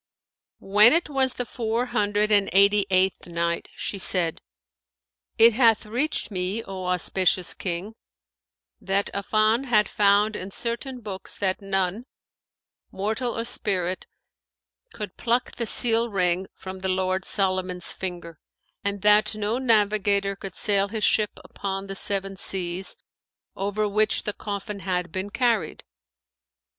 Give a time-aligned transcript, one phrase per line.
[0.57, 4.41] When it was the Four Hundred and Eighty eighth Night, She said,
[5.37, 7.93] It hath reached me, O auspicious King,
[8.79, 12.05] that "Affan had found in certain books that none,
[12.91, 14.07] mortal or spirit,
[14.91, 18.39] could pluck the seal ring from the lord Solomon's finger;
[18.83, 22.95] and that no navigator could sail his ship upon the Seven Seas
[23.55, 25.83] over which the coffin had been carried.